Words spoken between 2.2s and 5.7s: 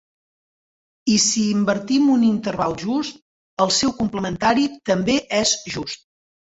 interval just, el seu complementari també és